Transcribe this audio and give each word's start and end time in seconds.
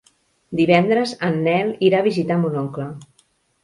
Divendres 0.61 1.13
en 1.29 1.39
Nel 1.51 1.71
irà 1.91 2.03
a 2.03 2.09
visitar 2.11 2.43
mon 2.43 2.63
oncle. 2.67 2.93